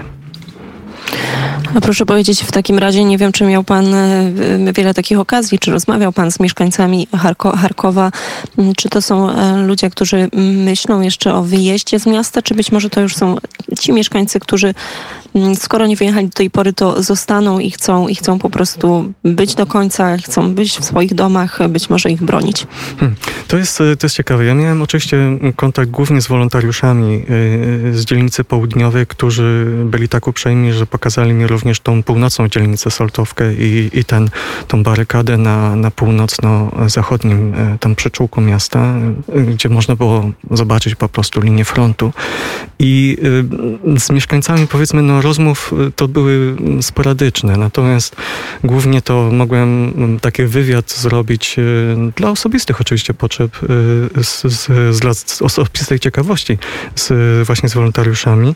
A 1.75 1.81
proszę 1.81 2.05
powiedzieć, 2.05 2.43
w 2.43 2.51
takim 2.51 2.77
razie 2.77 3.03
nie 3.03 3.17
wiem, 3.17 3.31
czy 3.31 3.43
miał 3.43 3.63
Pan 3.63 3.93
e, 3.93 4.73
wiele 4.73 4.93
takich 4.93 5.19
okazji, 5.19 5.59
czy 5.59 5.71
rozmawiał 5.71 6.11
Pan 6.11 6.31
z 6.31 6.39
mieszkańcami 6.39 7.07
Charko 7.21 7.57
Charkowa, 7.57 8.11
mm, 8.57 8.75
czy 8.75 8.89
to 8.89 9.01
są 9.01 9.29
e, 9.29 9.57
ludzie, 9.57 9.89
którzy 9.89 10.29
myślą 10.33 11.01
jeszcze 11.01 11.33
o 11.33 11.43
wyjeździe 11.43 11.99
z 11.99 12.05
miasta, 12.05 12.41
czy 12.41 12.55
być 12.55 12.71
może 12.71 12.89
to 12.89 13.01
już 13.01 13.15
są 13.15 13.37
ci 13.79 13.93
mieszkańcy, 13.93 14.39
którzy 14.39 14.73
skoro 15.55 15.87
nie 15.87 15.95
wyjechali 15.95 16.27
do 16.27 16.33
tej 16.33 16.49
pory, 16.49 16.73
to 16.73 17.03
zostaną 17.03 17.59
i 17.59 17.71
chcą, 17.71 18.07
i 18.07 18.15
chcą 18.15 18.39
po 18.39 18.49
prostu 18.49 19.13
być 19.23 19.55
do 19.55 19.65
końca, 19.65 20.17
chcą 20.17 20.53
być 20.53 20.77
w 20.77 20.85
swoich 20.85 21.13
domach, 21.13 21.59
być 21.69 21.89
może 21.89 22.09
ich 22.09 22.23
bronić. 22.23 22.67
Hmm. 22.99 23.15
To, 23.47 23.57
jest, 23.57 23.81
e, 23.81 23.95
to 23.95 24.05
jest 24.05 24.15
ciekawe. 24.15 24.45
Ja 24.45 24.53
miałem 24.53 24.81
oczywiście 24.81 25.17
kontakt 25.55 25.91
głównie 25.91 26.21
z 26.21 26.27
wolontariuszami 26.27 27.23
z 27.93 28.05
dzielnicy 28.05 28.43
południowej, 28.43 29.07
którzy 29.07 29.65
byli 29.85 30.09
tak 30.09 30.27
uprzejmi, 30.27 30.73
że 30.73 30.85
pokazali 30.85 31.33
mi 31.33 31.47
również 31.47 31.79
tą 31.79 32.03
północną 32.03 32.47
dzielnicę 32.47 32.91
Soltowkę 32.91 33.53
i, 33.53 33.89
i 33.93 34.05
ten, 34.05 34.29
tą 34.67 34.83
barykadę 34.83 35.37
na, 35.37 35.75
na 35.75 35.91
północno-zachodnim 35.91 37.53
e, 37.53 37.77
tam 37.79 37.95
przyczółku 37.95 38.41
miasta, 38.41 38.95
e, 39.35 39.41
gdzie 39.41 39.69
można 39.69 39.95
było 39.95 40.31
zobaczyć 40.51 40.95
po 40.95 41.09
prostu 41.09 41.41
linię 41.41 41.65
frontu. 41.65 42.13
I 42.79 43.17
e, 43.95 43.99
z 43.99 44.09
mieszkańcami 44.09 44.67
powiedzmy, 44.67 45.01
no 45.01 45.21
rozmów 45.23 45.73
to 45.95 46.07
były 46.07 46.55
sporadyczne, 46.81 47.57
natomiast 47.57 48.15
głównie 48.63 49.01
to 49.01 49.29
mogłem 49.31 49.93
taki 50.21 50.43
wywiad 50.43 50.91
zrobić 50.91 51.55
dla 52.15 52.29
osobistych 52.29 52.81
oczywiście 52.81 53.13
potrzeb, 53.13 53.57
z, 54.23 54.41
z, 54.41 54.67
z, 54.95 55.31
z 55.31 55.41
osobistej 55.41 55.99
ciekawości 55.99 56.57
z, 56.95 57.47
właśnie 57.47 57.69
z 57.69 57.73
wolontariuszami. 57.73 58.55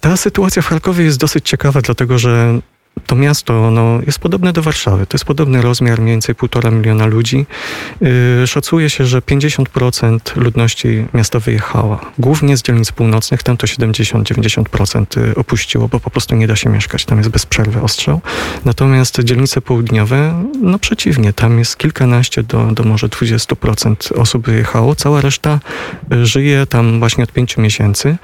Ta 0.00 0.16
sytuacja 0.16 0.62
w 0.62 0.66
Charkowie 0.66 1.04
jest 1.04 1.18
dosyć 1.18 1.48
ciekawa, 1.48 1.80
dlatego 1.80 2.18
że 2.18 2.60
to 3.08 3.16
miasto 3.16 3.70
no, 3.70 4.00
jest 4.06 4.18
podobne 4.18 4.52
do 4.52 4.62
Warszawy. 4.62 5.06
To 5.06 5.14
jest 5.14 5.24
podobny 5.24 5.62
rozmiar, 5.62 6.00
mniej 6.00 6.14
więcej 6.14 6.34
półtora 6.34 6.70
miliona 6.70 7.06
ludzi. 7.06 7.46
Yy, 8.00 8.46
szacuje 8.46 8.90
się, 8.90 9.06
że 9.06 9.20
50% 9.20 10.36
ludności 10.36 11.06
miasta 11.14 11.40
wyjechała. 11.40 12.00
Głównie 12.18 12.56
z 12.56 12.62
dzielnic 12.62 12.92
północnych, 12.92 13.42
tam 13.42 13.56
to 13.56 13.66
70-90% 13.66 15.04
opuściło, 15.36 15.88
bo 15.88 16.00
po 16.00 16.10
prostu 16.10 16.34
nie 16.34 16.46
da 16.46 16.56
się 16.56 16.70
mieszkać. 16.70 17.04
Tam 17.04 17.18
jest 17.18 17.30
bez 17.30 17.46
przerwy 17.46 17.82
ostrzał. 17.82 18.20
Natomiast 18.64 19.20
dzielnice 19.20 19.60
południowe, 19.60 20.44
no 20.62 20.78
przeciwnie, 20.78 21.32
tam 21.32 21.58
jest 21.58 21.76
kilkanaście 21.76 22.42
do, 22.42 22.66
do 22.72 22.84
może 22.84 23.08
20% 23.08 24.20
osób 24.20 24.46
wyjechało. 24.46 24.94
Cała 24.94 25.20
reszta 25.20 25.60
żyje 26.22 26.66
tam 26.66 26.98
właśnie 26.98 27.24
od 27.24 27.32
pięciu 27.32 27.60
miesięcy. 27.60 28.16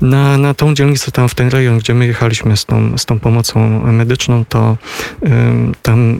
Na, 0.00 0.38
na 0.38 0.54
tą 0.54 0.74
dzielnicę, 0.74 1.12
tam 1.12 1.28
w 1.28 1.34
ten 1.34 1.48
rejon, 1.48 1.78
gdzie 1.78 1.94
my 1.94 2.06
jechaliśmy 2.06 2.56
z 2.56 2.64
tą, 2.64 2.98
z 2.98 3.06
tą 3.06 3.20
pomocą 3.20 3.68
medyczną, 3.92 4.05
to 4.48 4.76
tam 5.82 6.18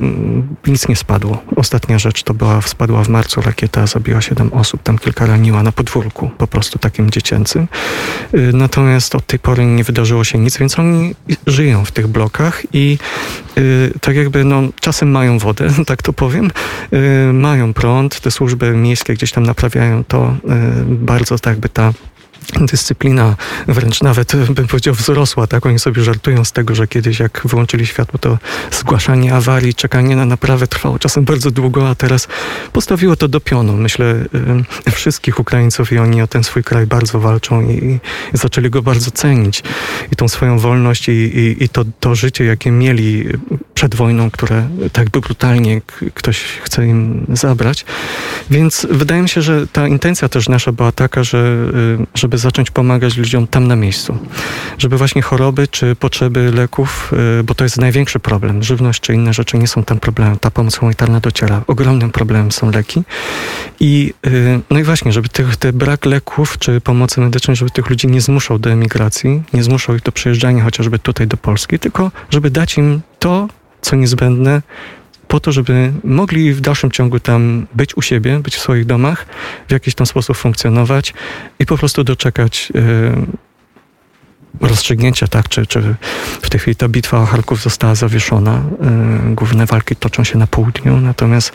nic 0.67 0.89
nie 0.89 0.97
spadło. 0.97 1.43
Ostatnia 1.57 1.99
rzecz 1.99 2.23
to 2.23 2.35
była, 2.35 2.63
spadła 2.63 3.05
w 3.05 3.09
marcu 3.09 3.41
rakieta, 3.41 3.87
zabiła 3.87 4.21
siedem 4.21 4.53
osób, 4.53 4.83
tam 4.83 4.99
kilka 4.99 5.27
raniła 5.27 5.63
na 5.63 5.73
podwórku, 5.73 6.31
po 6.39 6.47
prostu 6.47 6.79
takim 6.79 7.11
dziecięcym. 7.11 7.69
Y, 8.35 8.51
natomiast 8.53 9.15
od 9.15 9.27
tej 9.27 9.39
pory 9.39 9.67
nie 9.67 9.85
wydarzyło 9.85 10.25
się 10.25 10.39
nic, 10.39 10.59
więc 10.59 10.79
oni 10.79 11.15
żyją 11.47 11.85
w 11.85 11.93
tych 11.93 12.07
blokach 12.07 12.63
i 12.73 12.99
y, 13.59 13.93
tak 14.01 14.17
jakby 14.17 14.45
no, 14.45 14.63
czasem 14.81 15.11
mają 15.11 15.39
wodę, 15.39 15.69
tak 15.87 16.03
to 16.03 16.13
powiem, 16.13 16.51
y, 16.93 17.33
mają 17.33 17.75
prąd, 17.75 18.21
te 18.21 18.31
służby 18.31 18.71
miejskie 18.71 19.15
gdzieś 19.15 19.33
tam 19.33 19.47
naprawiają 19.47 20.05
to, 20.05 20.37
bardzo 20.87 21.39
tak 21.39 21.59
by 21.59 21.69
ta 21.69 21.93
dyscyplina 22.71 23.37
wręcz 23.69 24.03
nawet 24.03 24.37
bym 24.37 24.67
powiedział 24.67 24.95
wzrosła, 24.95 25.47
tak? 25.47 25.67
Oni 25.67 25.79
sobie 25.79 26.03
żartują 26.03 26.45
z 26.45 26.53
tego, 26.53 26.75
że 26.75 26.89
kiedyś 26.89 27.19
jak 27.21 27.43
wyłączyli 27.45 27.87
światło, 27.87 28.19
to 28.19 28.39
zgłaszanie 28.71 29.35
awarii, 29.35 29.75
czekanie 29.75 30.17
na 30.17 30.25
naprawę 30.25 30.67
trwało 30.67 30.99
czasem 30.99 31.25
bardzo 31.25 31.51
długo, 31.51 31.89
a 31.89 31.95
teraz 31.95 32.29
postawiło 32.73 33.17
to 33.17 33.29
do 33.29 33.41
pionu. 33.41 33.73
Myślę 33.73 34.15
y, 34.87 34.91
wszystkich 34.91 35.41
Ukraińców 35.41 35.93
i 35.93 35.99
oni 35.99 36.23
o 36.23 36.27
ten 36.27 36.45
swój 36.45 36.65
kraj 36.65 36.87
bardzo 36.87 37.21
walczą 37.21 37.71
i, 37.71 37.85
i 37.85 37.99
zaczęli 38.33 38.71
go 38.71 38.83
bardzo 38.83 39.11
cenić. 39.11 39.63
I 40.13 40.17
tą 40.17 40.29
swoją 40.29 40.59
wolność 40.59 41.09
i, 41.09 41.13
i, 41.13 41.65
i 41.65 41.69
to, 41.69 41.85
to 42.01 42.15
życie, 42.15 42.45
jakie 42.45 42.71
mieli 42.71 43.25
przed 43.75 43.95
wojną, 43.95 44.31
które 44.31 44.69
tak 44.93 45.11
by 45.11 45.21
brutalnie 45.21 45.81
ktoś 46.15 46.39
chce 46.39 46.87
im 46.87 47.27
zabrać. 47.33 47.85
Więc 48.51 48.87
wydaje 48.91 49.23
mi 49.23 49.29
się, 49.29 49.43
że 49.43 49.67
ta 49.67 49.89
intencja 49.89 50.29
też 50.29 50.49
nasza 50.49 50.73
była 50.73 50.93
taka, 50.93 51.25
że 51.25 51.39
y, 52.03 52.07
żeby 52.37 52.43
zacząć 52.43 52.71
pomagać 52.71 53.17
ludziom 53.17 53.47
tam 53.47 53.67
na 53.67 53.77
miejscu. 53.77 54.19
Żeby 54.79 54.97
właśnie 54.99 55.23
choroby 55.23 55.69
czy 55.69 55.97
potrzeby 55.97 56.53
leków, 56.53 57.13
y, 57.41 57.45
bo 57.45 57.55
to 57.55 57.65
jest 57.65 57.79
największy 57.79 58.19
problem. 58.19 58.63
Żywność 58.63 59.01
czy 59.01 59.15
inne 59.15 59.33
rzeczy 59.33 59.59
nie 59.59 59.69
są 59.69 59.85
tam 59.85 59.99
problemem. 59.99 60.39
Ta 60.39 60.51
pomoc 60.51 60.77
humanitarna 60.77 61.21
dociera. 61.21 61.63
Ogromnym 61.67 62.11
problemem 62.11 62.53
są 62.53 62.71
leki. 62.71 63.03
I, 63.81 64.15
y, 64.27 64.61
no 64.71 64.79
i 64.79 64.85
właśnie, 64.85 65.13
żeby 65.13 65.29
tych, 65.29 65.57
te 65.57 65.73
brak 65.73 66.07
leków 66.07 66.59
czy 66.59 66.81
pomocy 66.81 67.21
medycznej, 67.21 67.57
żeby 67.57 67.71
tych 67.71 67.91
ludzi 67.91 68.07
nie 68.07 68.21
zmuszał 68.21 68.59
do 68.59 68.71
emigracji, 68.71 69.43
nie 69.53 69.63
zmuszał 69.63 69.95
ich 69.95 70.03
do 70.03 70.13
przyjeżdżania 70.13 70.65
chociażby 70.65 70.99
tutaj 70.99 71.27
do 71.27 71.37
Polski, 71.37 71.79
tylko 71.79 72.11
żeby 72.31 72.51
dać 72.51 72.79
im 72.79 73.01
to, 73.19 73.49
co 73.81 73.97
niezbędne 73.97 74.63
po 75.37 75.41
to, 75.41 75.53
żeby 75.53 75.93
mogli 76.05 76.53
w 76.53 76.61
dalszym 76.61 76.91
ciągu 76.91 77.21
tam 77.21 77.67
być 77.75 77.97
u 77.97 78.03
siebie, 78.03 78.39
być 78.39 78.57
w 78.57 78.61
swoich 78.61 78.87
domach, 78.87 79.27
w 79.69 79.73
jakiś 79.73 79.95
tam 79.95 80.07
sposób 80.07 80.37
funkcjonować 80.37 81.15
i 81.59 81.67
po 81.67 81.79
prostu 81.79 82.05
doczekać 82.05 82.73
e, 84.61 84.67
rozstrzygnięcia, 84.67 85.29
tak, 85.29 85.49
czy, 85.49 85.67
czy 85.67 85.95
w 86.43 86.51
tej 86.51 86.61
chwili 86.61 86.77
ta 86.77 86.89
bitwa 86.89 87.19
o 87.19 87.27
Charków 87.27 87.63
została 87.63 87.95
zawieszona. 87.95 88.53
E, 88.53 89.35
główne 89.35 89.67
walki 89.67 89.97
toczą 89.97 90.25
się 90.25 90.39
na 90.39 90.47
południu, 90.47 91.01
natomiast 91.01 91.53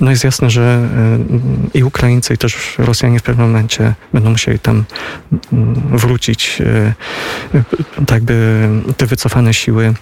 no 0.00 0.10
jest 0.10 0.24
jasne, 0.24 0.50
że 0.50 0.88
e, 1.74 1.78
i 1.78 1.84
Ukraińcy, 1.84 2.34
i 2.34 2.38
też 2.38 2.74
Rosjanie 2.78 3.18
w 3.18 3.22
pewnym 3.22 3.46
momencie 3.46 3.94
będą 4.12 4.30
musieli 4.30 4.58
tam 4.58 4.84
mm, 5.52 5.74
wrócić, 5.74 6.62
tak 8.06 8.22
by 8.22 8.68
te 8.96 9.06
wycofane 9.06 9.54
siły 9.54 9.94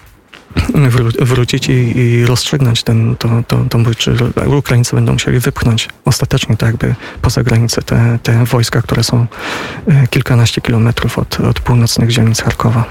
wró- 0.89 1.25
wrócić 1.25 1.69
i, 1.69 1.97
i, 1.97 2.25
rozstrzygnąć 2.25 2.83
ten, 2.83 3.15
to, 3.15 3.29
to, 3.47 3.65
to 3.69 3.95
czy 3.97 4.15
Ukraińcy 4.57 4.95
będą 4.95 5.13
musieli 5.13 5.39
wypchnąć 5.39 5.89
ostatecznie 6.05 6.57
tak 6.57 6.69
jakby 6.69 6.95
poza 7.21 7.43
granicę 7.43 7.81
te, 7.81 8.19
te 8.23 8.45
wojska, 8.45 8.81
które 8.81 9.03
są 9.03 9.27
e, 9.87 10.07
kilkanaście 10.07 10.61
kilometrów 10.61 11.19
od, 11.19 11.39
od 11.39 11.59
północnych 11.59 12.11
dzielnic 12.11 12.41
Charkowa. 12.41 12.85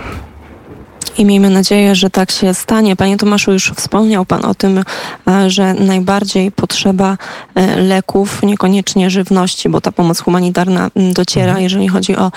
I 1.18 1.24
miejmy 1.24 1.50
nadzieję, 1.50 1.94
że 1.94 2.10
tak 2.10 2.30
się 2.30 2.54
stanie. 2.54 2.96
Panie 2.96 3.16
Tomaszu, 3.16 3.52
już 3.52 3.72
wspomniał 3.76 4.24
Pan 4.24 4.44
o 4.44 4.54
tym, 4.54 4.84
e, 5.28 5.50
że 5.50 5.74
najbardziej 5.74 6.52
potrzeba 6.52 7.16
e, 7.54 7.76
leków, 7.76 8.42
niekoniecznie 8.42 9.10
żywności, 9.10 9.68
bo 9.68 9.80
ta 9.80 9.92
pomoc 9.92 10.20
humanitarna 10.20 10.90
dociera, 10.96 11.46
mhm. 11.46 11.62
jeżeli 11.62 11.88
chodzi 11.88 12.16
o, 12.16 12.32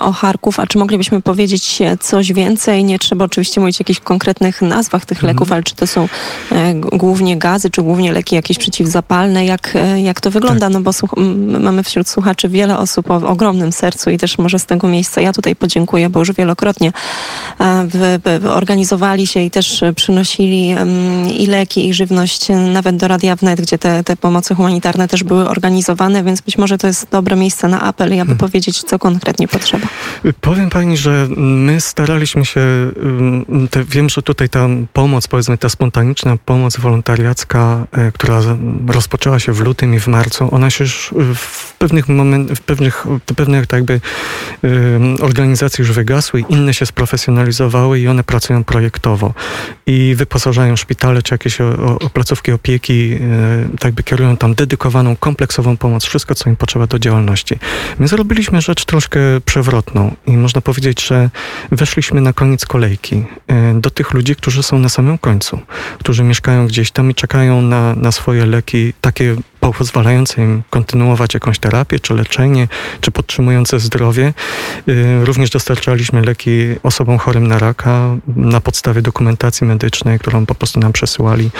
o 0.00 0.12
Charków. 0.12 0.60
A 0.60 0.66
czy 0.66 0.78
moglibyśmy 0.78 1.22
powiedzieć 1.22 1.78
coś 2.00 2.32
więcej? 2.32 2.84
Nie 2.84 2.98
trzeba 2.98 3.24
oczywiście 3.24 3.60
mówić 3.60 3.76
o 3.76 3.80
jakichś 3.80 4.00
konkretnych 4.00 4.62
nazwach 4.62 5.06
tych 5.06 5.18
mhm. 5.18 5.34
leków, 5.34 5.52
ale 5.52 5.62
czy 5.62 5.74
to 5.74 5.86
są 5.86 6.08
e, 6.52 6.74
głównie 6.74 7.36
gazy, 7.36 7.70
czy 7.70 7.82
głównie 7.82 8.12
leki 8.12 8.34
jakieś 8.34 8.58
przeciwzapalne? 8.58 9.44
Jak, 9.44 9.74
jak 10.02 10.20
to 10.20 10.30
wygląda? 10.30 10.66
Tak. 10.66 10.72
No 10.72 10.80
bo 10.80 10.92
mamy 11.60 11.82
wśród 11.82 12.08
słuchaczy 12.08 12.48
wiele 12.48 12.78
osób 12.78 13.10
o 13.10 13.14
ogromnym 13.14 13.72
sercu 13.72 14.10
i 14.10 14.18
też 14.18 14.38
może 14.38 14.58
z 14.58 14.66
tego 14.66 14.88
miejsca 14.88 15.20
ja 15.20 15.32
tutaj 15.32 15.56
podziękuję, 15.56 16.10
bo 16.10 16.20
już 16.20 16.32
wielokrotnie 16.32 16.92
organizowali 18.50 19.26
się 19.26 19.40
i 19.40 19.50
też 19.50 19.84
przynosili 19.96 20.74
i 21.38 21.46
leki, 21.46 21.88
i 21.88 21.94
żywność 21.94 22.46
nawet 22.72 22.96
do 22.96 23.08
Radia 23.08 23.36
Wnet, 23.36 23.60
gdzie 23.60 23.78
te, 23.78 24.04
te 24.04 24.16
pomocy 24.16 24.54
humanitarne 24.54 25.08
też 25.08 25.24
były 25.24 25.48
organizowane, 25.48 26.24
więc 26.24 26.40
być 26.40 26.58
może 26.58 26.78
to 26.78 26.86
jest 26.86 27.06
dobre 27.10 27.36
miejsce 27.36 27.68
na 27.68 27.80
apel 27.80 28.08
aby 28.08 28.16
hmm. 28.16 28.38
powiedzieć, 28.38 28.82
co 28.82 28.98
konkretnie 28.98 29.48
potrzeba. 29.48 29.88
Powiem 30.40 30.70
pani, 30.70 30.96
że 30.96 31.28
my 31.36 31.80
staraliśmy 31.80 32.44
się, 32.44 32.60
te, 33.70 33.84
wiem, 33.84 34.08
że 34.08 34.22
tutaj 34.22 34.48
ta 34.48 34.68
pomoc, 34.92 35.28
powiedzmy 35.28 35.58
ta 35.58 35.68
spontaniczna 35.68 36.36
pomoc 36.44 36.76
wolontariacka, 36.76 37.86
e, 37.92 38.12
która 38.12 38.40
rozpoczęła 38.88 39.38
się 39.38 39.52
w 39.52 39.60
lutym 39.60 39.94
i 39.94 40.00
w 40.00 40.06
marcu, 40.06 40.48
ona 40.50 40.70
się 40.70 40.84
już 40.84 41.14
w 41.34 41.72
pewnych 41.78 42.08
momentach, 42.08 42.56
w 42.56 42.60
pewnych, 42.60 43.06
pewnych 43.36 43.66
tak 43.66 43.78
jakby 43.78 44.00
organizacji 45.20 45.82
już 45.82 45.92
wygasły, 45.92 46.44
inne 46.48 46.74
się 46.74 46.86
sprofesjonalizowały 46.86 47.77
i 47.94 48.08
one 48.08 48.24
pracują 48.24 48.64
projektowo 48.64 49.34
i 49.86 50.14
wyposażają 50.14 50.76
szpitale 50.76 51.22
czy 51.22 51.34
jakieś 51.34 51.60
o, 51.60 51.98
o 51.98 52.10
placówki 52.10 52.52
opieki, 52.52 53.12
e, 53.12 53.78
tak 53.78 53.94
by 53.94 54.02
kierują 54.02 54.36
tam 54.36 54.54
dedykowaną, 54.54 55.16
kompleksową 55.16 55.76
pomoc, 55.76 56.04
wszystko, 56.04 56.34
co 56.34 56.50
im 56.50 56.56
potrzeba 56.56 56.86
do 56.86 56.98
działalności. 56.98 57.58
My 57.98 58.08
zrobiliśmy 58.08 58.60
rzecz 58.60 58.84
troszkę 58.84 59.20
przewrotną 59.44 60.14
i 60.26 60.36
można 60.36 60.60
powiedzieć, 60.60 61.06
że 61.06 61.30
weszliśmy 61.72 62.20
na 62.20 62.32
koniec 62.32 62.66
kolejki 62.66 63.24
e, 63.46 63.74
do 63.74 63.90
tych 63.90 64.12
ludzi, 64.12 64.36
którzy 64.36 64.62
są 64.62 64.78
na 64.78 64.88
samym 64.88 65.18
końcu, 65.18 65.60
którzy 65.98 66.24
mieszkają 66.24 66.66
gdzieś 66.66 66.90
tam 66.90 67.10
i 67.10 67.14
czekają 67.14 67.62
na, 67.62 67.94
na 67.94 68.12
swoje 68.12 68.46
leki, 68.46 68.92
takie 69.00 69.36
pozwalające 69.72 70.42
im 70.42 70.62
kontynuować 70.70 71.34
jakąś 71.34 71.58
terapię, 71.58 72.00
czy 72.00 72.14
leczenie, 72.14 72.68
czy 73.00 73.10
podtrzymujące 73.10 73.80
zdrowie. 73.80 74.34
Y, 74.88 75.24
również 75.24 75.50
dostarczaliśmy 75.50 76.22
leki 76.22 76.50
osobom 76.82 77.18
chorym 77.18 77.46
na 77.46 77.58
raka 77.58 78.16
na 78.36 78.60
podstawie 78.60 79.02
dokumentacji 79.02 79.66
medycznej, 79.66 80.18
którą 80.18 80.46
po 80.46 80.54
prostu 80.54 80.80
nam 80.80 80.92
przesyłali 80.92 81.50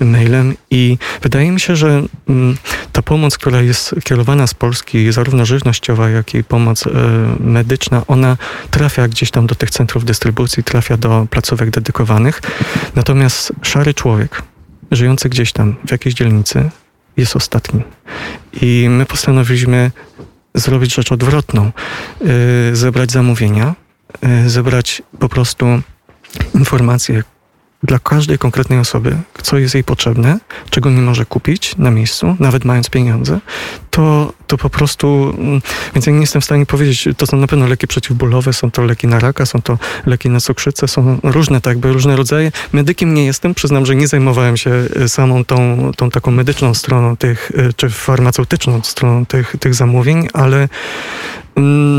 y, 0.00 0.04
mailem 0.04 0.54
i 0.70 0.98
wydaje 1.22 1.50
mi 1.50 1.60
się, 1.60 1.76
że 1.76 2.02
mm, 2.28 2.56
ta 2.92 3.02
pomoc, 3.02 3.38
która 3.38 3.62
jest 3.62 3.94
kierowana 4.04 4.46
z 4.46 4.54
Polski, 4.54 5.12
zarówno 5.12 5.44
żywnościowa, 5.44 6.10
jak 6.10 6.34
i 6.34 6.44
pomoc 6.44 6.86
y, 6.86 6.90
medyczna, 7.40 8.02
ona 8.06 8.36
trafia 8.70 9.08
gdzieś 9.08 9.30
tam 9.30 9.46
do 9.46 9.54
tych 9.54 9.70
centrów 9.70 10.04
dystrybucji, 10.04 10.64
trafia 10.64 10.96
do 10.96 11.26
placówek 11.30 11.70
dedykowanych. 11.70 12.42
Natomiast 12.94 13.52
szary 13.62 13.94
człowiek, 13.94 14.42
żyjący 14.90 15.28
gdzieś 15.28 15.52
tam 15.52 15.76
w 15.86 15.90
jakiejś 15.90 16.14
dzielnicy, 16.14 16.70
jest 17.16 17.36
ostatni. 17.36 17.82
I 18.62 18.86
my 18.88 19.06
postanowiliśmy 19.06 19.90
zrobić 20.54 20.94
rzecz 20.94 21.12
odwrotną. 21.12 21.72
Yy, 22.20 22.76
zebrać 22.76 23.12
zamówienia, 23.12 23.74
yy, 24.22 24.50
zebrać 24.50 25.02
po 25.18 25.28
prostu 25.28 25.66
informacje 26.54 27.22
dla 27.86 27.98
każdej 27.98 28.38
konkretnej 28.38 28.78
osoby, 28.78 29.16
co 29.42 29.58
jest 29.58 29.74
jej 29.74 29.84
potrzebne, 29.84 30.38
czego 30.70 30.90
nie 30.90 31.00
może 31.00 31.26
kupić 31.26 31.76
na 31.76 31.90
miejscu, 31.90 32.36
nawet 32.40 32.64
mając 32.64 32.90
pieniądze, 32.90 33.40
to 33.90 34.32
to 34.46 34.58
po 34.58 34.70
prostu, 34.70 35.34
mm, 35.38 35.60
więc 35.94 36.06
ja 36.06 36.12
nie 36.12 36.20
jestem 36.20 36.42
w 36.42 36.44
stanie 36.44 36.66
powiedzieć, 36.66 37.08
to 37.16 37.26
są 37.26 37.36
na 37.36 37.46
pewno 37.46 37.66
leki 37.66 37.86
przeciwbólowe, 37.86 38.52
są 38.52 38.70
to 38.70 38.82
leki 38.82 39.06
na 39.06 39.18
raka, 39.18 39.46
są 39.46 39.62
to 39.62 39.78
leki 40.06 40.30
na 40.30 40.40
cukrzycę, 40.40 40.88
są 40.88 41.18
różne 41.22 41.60
tak 41.60 41.84
różne 41.84 42.16
rodzaje. 42.16 42.52
Medykiem 42.72 43.14
nie 43.14 43.24
jestem, 43.24 43.54
przyznam, 43.54 43.86
że 43.86 43.96
nie 43.96 44.08
zajmowałem 44.08 44.56
się 44.56 44.70
y, 44.70 45.08
samą 45.08 45.44
tą, 45.44 45.90
tą 45.96 46.10
taką 46.10 46.30
medyczną 46.30 46.74
stroną 46.74 47.16
tych, 47.16 47.50
y, 47.50 47.72
czy 47.76 47.90
farmaceutyczną 47.90 48.80
stroną 48.82 49.26
tych, 49.26 49.56
tych 49.60 49.74
zamówień, 49.74 50.28
ale 50.32 50.68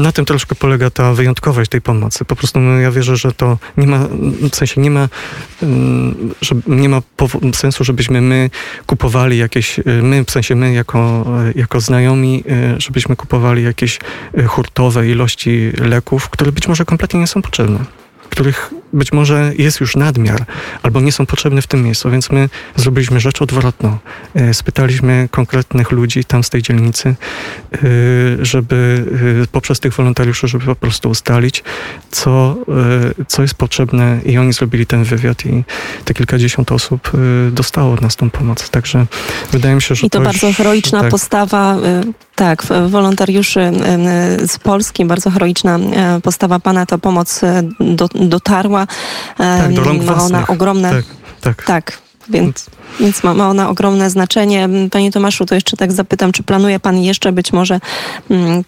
na 0.02 0.12
tym 0.12 0.26
troszkę 0.26 0.56
polega 0.56 0.90
ta 0.90 1.14
wyjątkowość 1.14 1.72
tej 1.72 1.82
pomocy. 1.82 2.26
Po 2.26 2.36
prostu 2.36 2.60
no, 2.60 2.80
ja 2.80 2.92
wierzę, 2.92 3.18
że 3.18 3.32
to 3.32 3.58
nie 3.78 3.88
ma, 3.88 4.08
w 4.52 4.56
sensie 4.56 4.82
nie 4.82 4.92
ma, 4.92 5.10
mm, 5.64 6.34
że 6.42 6.56
nie 6.68 6.90
ma 6.90 7.02
sensu, 7.54 7.84
żebyśmy 7.84 8.22
my 8.22 8.50
kupowali 8.86 9.38
jakieś, 9.38 9.80
my, 10.04 10.24
w 10.24 10.32
sensie 10.32 10.56
my 10.56 10.74
jako, 10.74 11.26
jako 11.56 11.80
znajomi, 11.82 12.44
żebyśmy 12.78 13.16
kupowali 13.16 13.64
jakieś 13.64 14.00
hurtowe 14.48 15.10
ilości 15.10 15.72
leków, 15.80 16.30
które 16.30 16.52
być 16.52 16.68
może 16.68 16.86
kompletnie 16.86 17.20
nie 17.20 17.28
są 17.28 17.42
potrzebne 17.42 17.97
których 18.30 18.74
być 18.94 19.14
może 19.14 19.52
jest 19.58 19.80
już 19.80 19.96
nadmiar, 19.96 20.46
albo 20.84 21.02
nie 21.02 21.12
są 21.12 21.26
potrzebne 21.26 21.62
w 21.62 21.68
tym 21.68 21.84
miejscu, 21.84 22.12
więc 22.12 22.30
my 22.30 22.50
zrobiliśmy 22.76 23.20
rzecz 23.20 23.42
odwrotną. 23.42 23.98
E, 24.36 24.54
spytaliśmy 24.54 25.30
konkretnych 25.32 25.92
ludzi 25.92 26.26
tam 26.26 26.44
z 26.44 26.50
tej 26.50 26.62
dzielnicy, 26.62 27.10
e, 27.10 27.78
żeby 28.42 29.06
e, 29.44 29.48
poprzez 29.48 29.80
tych 29.80 29.94
wolontariuszy, 29.94 30.48
żeby 30.48 30.66
po 30.66 30.76
prostu 30.76 31.10
ustalić, 31.10 31.64
co, 32.12 32.56
co 33.28 33.42
jest 33.42 33.56
potrzebne 33.56 34.20
i 34.26 34.38
oni 34.38 34.54
zrobili 34.54 34.86
ten 34.86 35.04
wywiad 35.04 35.46
i 35.46 35.64
te 36.06 36.14
kilkadziesiąt 36.14 36.72
osób 36.72 37.12
dostało 37.52 37.94
od 37.94 38.02
nas 38.02 38.16
tą 38.16 38.30
pomoc. 38.30 38.70
Także 38.70 39.06
wydaje 39.52 39.76
mi 39.76 39.82
się, 39.82 39.96
że 39.96 40.08
I 40.08 40.10
to, 40.10 40.20
to 40.20 40.26
bardzo 40.26 40.48
już, 40.48 40.58
heroiczna 40.58 41.02
tak. 41.02 41.12
postawa, 41.12 41.78
tak, 42.38 42.64
wolontariuszy 42.88 43.72
z 44.48 44.60
Polski, 44.60 45.06
bardzo 45.06 45.30
heroiczna 45.30 45.80
postawa 46.24 46.60
Pana, 46.60 46.86
ta 46.86 46.98
pomoc 46.98 47.42
do, 47.80 48.08
dotarła. 48.16 48.88
Tak, 49.38 49.74
do 49.74 49.84
rąk 49.84 50.04
ma 50.04 50.24
ona 50.24 50.48
ogromne. 50.48 50.92
Tak, 50.92 51.06
tak. 51.42 51.66
tak. 51.66 51.98
Więc, 52.30 52.66
więc 53.00 53.24
ma, 53.24 53.34
ma 53.34 53.50
ona 53.50 53.70
ogromne 53.70 54.10
znaczenie. 54.10 54.70
Panie 54.92 55.12
Tomaszu, 55.12 55.46
to 55.46 55.56
jeszcze 55.56 55.78
tak 55.78 55.92
zapytam, 55.92 56.32
czy 56.32 56.44
planuje 56.44 56.80
Pan 56.80 56.98
jeszcze 56.98 57.32
być 57.32 57.54
może 57.54 57.80
mm, 58.30 58.64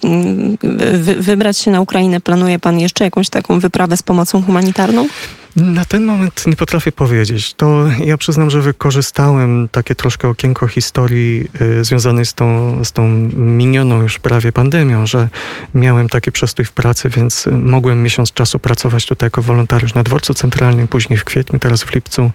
wy, 0.93 1.15
wybrać 1.15 1.57
się 1.57 1.71
na 1.71 1.81
Ukrainę? 1.81 2.21
Planuje 2.21 2.59
Pan 2.59 2.79
jeszcze 2.79 3.03
jakąś 3.03 3.29
taką 3.29 3.59
wyprawę 3.59 3.97
z 3.97 4.03
pomocą 4.03 4.43
humanitarną? 4.43 5.07
Na 5.55 5.85
ten 5.85 6.05
moment 6.05 6.47
nie 6.47 6.55
potrafię 6.55 6.91
powiedzieć. 6.91 7.53
To 7.53 7.85
ja 8.05 8.17
przyznam, 8.17 8.49
że 8.49 8.61
wykorzystałem 8.61 9.69
takie 9.71 9.95
troszkę 9.95 10.27
okienko 10.27 10.67
historii 10.67 11.47
y, 11.61 11.83
związanej 11.83 12.25
z 12.25 12.33
tą, 12.33 12.79
z 12.85 12.91
tą 12.91 13.07
minioną 13.35 14.01
już 14.01 14.19
prawie 14.19 14.51
pandemią, 14.51 15.05
że 15.05 15.29
miałem 15.73 16.09
taki 16.09 16.31
przestój 16.31 16.65
w 16.65 16.71
pracy, 16.71 17.09
więc 17.09 17.45
mogłem 17.51 18.03
miesiąc 18.03 18.33
czasu 18.33 18.59
pracować 18.59 19.05
tutaj 19.05 19.27
jako 19.27 19.41
wolontariusz 19.41 19.93
na 19.93 20.03
dworcu 20.03 20.33
centralnym, 20.33 20.87
później 20.87 21.19
w 21.19 21.23
kwietniu, 21.23 21.59
teraz 21.59 21.83
w 21.83 21.95
lipcu 21.95 22.31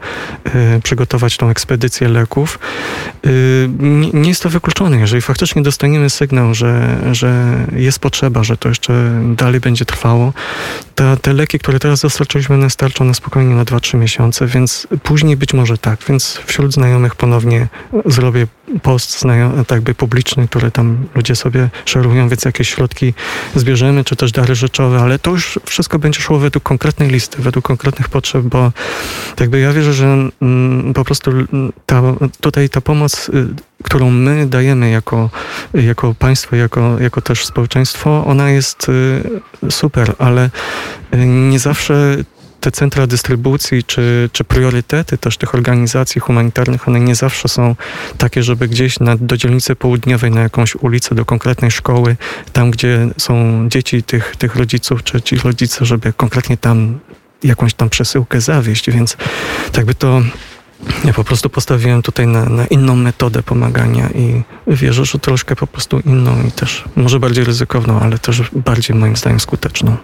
y, 0.76 0.80
przygotować 0.80 1.36
tą 1.36 1.48
ekspedycję 1.48 2.08
leków. 2.08 2.58
Y, 3.26 3.70
nie, 4.14 4.28
jest 4.28 4.42
to 4.42 4.50
wykluczone. 4.50 4.98
Jeżeli 4.98 5.22
faktycznie 5.22 5.62
dostaniemy 5.62 6.10
sygnał, 6.10 6.54
że, 6.54 6.98
że 7.12 7.56
jest 7.76 7.98
potrzeba, 7.98 8.44
że 8.44 8.56
to 8.56 8.68
jeszcze 8.68 9.22
dalej 9.36 9.60
będzie 9.60 9.84
trwało, 9.84 10.32
to 10.94 11.16
te 11.16 11.32
leki, 11.32 11.58
które 11.58 11.78
teraz 11.78 12.00
dostarczyliśmy, 12.00 12.54
one 12.54 12.70
starczą 12.70 13.03
na 13.04 13.14
spokojnie 13.14 13.54
na 13.54 13.64
2-3 13.64 13.98
miesiące, 13.98 14.46
więc 14.46 14.86
później 15.02 15.36
być 15.36 15.54
może 15.54 15.78
tak. 15.78 16.00
Więc 16.08 16.40
wśród 16.46 16.72
znajomych 16.72 17.14
ponownie 17.14 17.68
zrobię 18.06 18.46
post 18.82 19.24
tak 19.66 19.80
by 19.80 19.94
publiczny, 19.94 20.48
który 20.48 20.70
tam 20.70 21.06
ludzie 21.14 21.36
sobie 21.36 21.68
szerują, 21.84 22.28
więc 22.28 22.44
jakieś 22.44 22.68
środki 22.68 23.14
zbierzemy, 23.54 24.04
czy 24.04 24.16
też 24.16 24.32
dary 24.32 24.54
rzeczowe, 24.54 24.98
ale 24.98 25.18
to 25.18 25.30
już 25.30 25.58
wszystko 25.64 25.98
będzie 25.98 26.20
szło 26.20 26.38
według 26.38 26.62
konkretnej 26.62 27.08
listy, 27.08 27.42
według 27.42 27.64
konkretnych 27.64 28.08
potrzeb, 28.08 28.42
bo 28.42 28.72
jakby 29.40 29.60
ja 29.60 29.72
wierzę, 29.72 29.92
że 29.92 30.06
mm, 30.42 30.94
po 30.94 31.04
prostu 31.04 31.30
ta, 31.86 32.02
tutaj 32.40 32.68
ta 32.68 32.80
pomoc, 32.80 33.28
y, 33.28 33.46
którą 33.82 34.10
my 34.10 34.46
dajemy 34.46 34.90
jako, 34.90 35.30
jako 35.74 36.14
państwo, 36.14 36.56
jako, 36.56 37.00
jako 37.00 37.20
też 37.20 37.46
społeczeństwo, 37.46 38.24
ona 38.26 38.50
jest 38.50 38.88
y, 38.88 39.70
super, 39.70 40.14
ale 40.18 40.50
y, 41.14 41.26
nie 41.26 41.58
zawsze 41.58 42.16
te 42.64 42.70
centra 42.70 43.06
dystrybucji 43.06 43.84
czy, 43.84 44.30
czy 44.32 44.44
priorytety 44.44 45.18
też 45.18 45.36
tych 45.36 45.54
organizacji 45.54 46.20
humanitarnych, 46.20 46.88
one 46.88 47.00
nie 47.00 47.14
zawsze 47.14 47.48
są 47.48 47.76
takie, 48.18 48.42
żeby 48.42 48.68
gdzieś 48.68 49.00
na, 49.00 49.16
do 49.16 49.36
dzielnicy 49.36 49.76
południowej, 49.76 50.30
na 50.30 50.40
jakąś 50.40 50.76
ulicę, 50.76 51.14
do 51.14 51.24
konkretnej 51.24 51.70
szkoły, 51.70 52.16
tam 52.52 52.70
gdzie 52.70 53.08
są 53.18 53.34
dzieci 53.68 54.02
tych, 54.02 54.36
tych 54.36 54.56
rodziców, 54.56 55.02
czy 55.02 55.22
ci 55.22 55.36
rodzice, 55.36 55.84
żeby 55.84 56.12
konkretnie 56.12 56.56
tam 56.56 56.98
jakąś 57.42 57.74
tam 57.74 57.90
przesyłkę 57.90 58.40
zawieść, 58.40 58.90
więc 58.90 59.16
tak 59.72 59.84
by 59.84 59.94
to 59.94 60.22
ja 61.04 61.12
po 61.12 61.24
prostu 61.24 61.50
postawiłem 61.50 62.02
tutaj 62.02 62.26
na, 62.26 62.44
na, 62.44 62.66
inną 62.66 62.96
metodę 62.96 63.42
pomagania 63.42 64.08
i 64.10 64.42
wierzę, 64.66 65.04
że 65.04 65.18
troszkę 65.18 65.56
po 65.56 65.66
prostu 65.66 66.00
inną 66.00 66.42
i 66.48 66.52
też 66.52 66.84
może 66.96 67.20
bardziej 67.20 67.44
ryzykowną, 67.44 68.00
ale 68.00 68.18
też 68.18 68.42
bardziej 68.52 68.96
moim 68.96 69.16
zdaniem 69.16 69.40
skuteczną. 69.40 69.96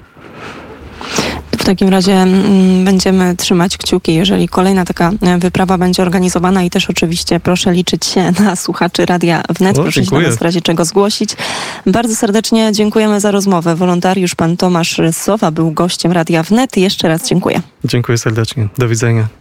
W 1.71 1.73
takim 1.73 1.89
razie 1.89 2.13
mm, 2.13 2.85
będziemy 2.85 3.37
trzymać 3.37 3.77
kciuki, 3.77 4.15
jeżeli 4.15 4.49
kolejna 4.49 4.85
taka 4.85 5.11
e, 5.23 5.39
wyprawa 5.39 5.79
będzie 5.79 6.03
organizowana 6.03 6.63
i 6.63 6.71
też 6.71 6.91
oczywiście 6.91 7.41
proszę 7.41 7.73
liczyć 7.73 8.07
się 8.07 8.33
na 8.41 8.57
słuchaczy 8.57 9.07
Radia 9.07 9.43
Wnet. 9.59 9.79
O, 9.79 9.83
proszę 9.83 10.01
dziękuję. 10.01 10.23
się 10.23 10.29
nas 10.29 10.39
w 10.39 10.43
razie 10.43 10.61
czego 10.61 10.85
zgłosić. 10.85 11.37
Bardzo 11.87 12.17
serdecznie 12.17 12.73
dziękujemy 12.73 13.21
za 13.21 13.31
rozmowę. 13.31 13.77
Wolontariusz 13.77 14.35
pan 14.35 14.57
Tomasz 14.57 15.01
Sowa 15.13 15.51
był 15.51 15.71
gościem 15.71 16.13
Radia 16.13 16.43
Wnet. 16.43 16.77
Jeszcze 16.77 17.09
raz 17.09 17.29
dziękuję. 17.29 17.61
Dziękuję 17.85 18.19
serdecznie. 18.19 18.69
Do 18.79 18.89
widzenia. 18.89 19.40